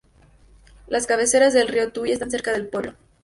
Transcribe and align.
Las 0.87 1.05
cabeceras 1.05 1.53
del 1.53 1.67
río 1.67 1.91
Tuy 1.91 2.11
están 2.11 2.31
cerca 2.31 2.51
del 2.53 2.65
pueblo. 2.67 2.95